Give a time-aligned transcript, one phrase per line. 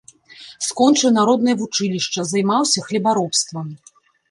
[0.67, 3.71] Скончыў народнае вучылішча, займаўся хлебаробствам.